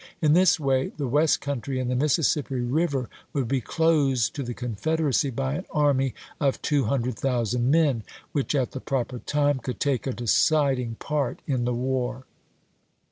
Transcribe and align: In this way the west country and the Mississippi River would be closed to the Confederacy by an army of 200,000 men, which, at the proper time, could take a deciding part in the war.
In 0.19 0.33
this 0.33 0.59
way 0.59 0.91
the 0.97 1.07
west 1.07 1.41
country 1.41 1.79
and 1.79 1.87
the 1.87 1.95
Mississippi 1.95 2.55
River 2.55 3.07
would 3.33 3.47
be 3.47 3.61
closed 3.61 4.33
to 4.33 4.41
the 4.41 4.55
Confederacy 4.55 5.29
by 5.29 5.53
an 5.53 5.65
army 5.69 6.15
of 6.39 6.59
200,000 6.63 7.69
men, 7.69 8.01
which, 8.31 8.55
at 8.55 8.71
the 8.71 8.81
proper 8.81 9.19
time, 9.19 9.59
could 9.59 9.79
take 9.79 10.07
a 10.07 10.11
deciding 10.11 10.95
part 10.95 11.43
in 11.45 11.65
the 11.65 11.73
war. 11.75 12.25